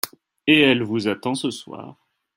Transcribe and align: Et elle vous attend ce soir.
Et 0.47 0.59
elle 0.61 0.81
vous 0.81 1.07
attend 1.09 1.35
ce 1.35 1.51
soir. 1.51 2.07